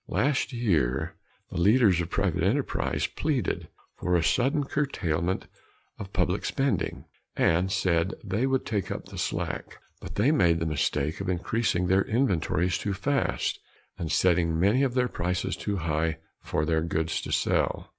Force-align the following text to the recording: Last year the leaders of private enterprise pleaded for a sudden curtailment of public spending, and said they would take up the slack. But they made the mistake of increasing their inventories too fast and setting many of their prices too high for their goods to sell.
Last 0.07 0.51
year 0.51 1.13
the 1.51 1.61
leaders 1.61 2.01
of 2.01 2.09
private 2.09 2.41
enterprise 2.41 3.05
pleaded 3.05 3.67
for 3.95 4.15
a 4.15 4.23
sudden 4.23 4.63
curtailment 4.63 5.45
of 5.99 6.11
public 6.11 6.43
spending, 6.43 7.05
and 7.37 7.71
said 7.71 8.15
they 8.23 8.47
would 8.47 8.65
take 8.65 8.89
up 8.89 9.05
the 9.05 9.19
slack. 9.19 9.77
But 9.99 10.15
they 10.15 10.31
made 10.31 10.59
the 10.59 10.65
mistake 10.65 11.21
of 11.21 11.29
increasing 11.29 11.85
their 11.85 12.01
inventories 12.05 12.79
too 12.79 12.95
fast 12.95 13.59
and 13.95 14.11
setting 14.11 14.59
many 14.59 14.81
of 14.81 14.95
their 14.95 15.07
prices 15.07 15.55
too 15.55 15.77
high 15.77 16.17
for 16.41 16.65
their 16.65 16.81
goods 16.81 17.21
to 17.21 17.31
sell. 17.31 17.87